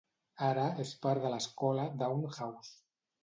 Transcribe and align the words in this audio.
Ara 0.45 0.63
és 0.83 0.93
part 1.03 1.21
de 1.27 1.31
l'escola 1.35 1.85
Downe 1.99 2.33
House. 2.39 2.75